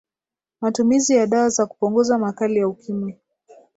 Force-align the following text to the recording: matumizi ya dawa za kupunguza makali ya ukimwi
matumizi 0.61 1.13
ya 1.15 1.27
dawa 1.27 1.49
za 1.49 1.65
kupunguza 1.65 2.17
makali 2.17 2.57
ya 2.59 2.67
ukimwi 2.67 3.17